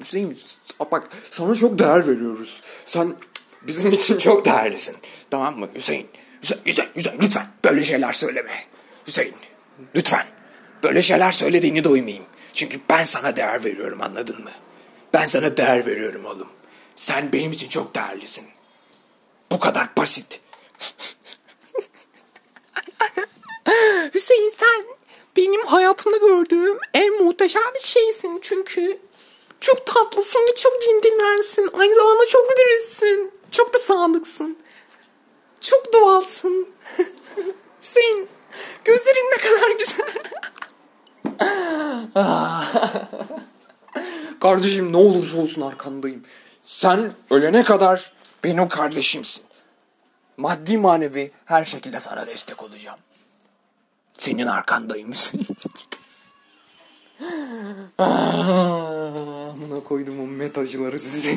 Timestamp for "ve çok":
30.48-30.82